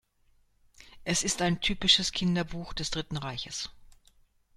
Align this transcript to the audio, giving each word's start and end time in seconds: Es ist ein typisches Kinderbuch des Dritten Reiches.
Es 1.03 1.21
ist 1.21 1.43
ein 1.43 1.61
typisches 1.61 2.11
Kinderbuch 2.11 2.73
des 2.73 2.89
Dritten 2.89 3.17
Reiches. 3.17 3.69